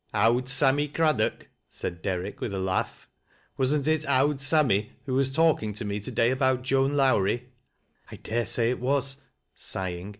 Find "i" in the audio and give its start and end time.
8.11-8.15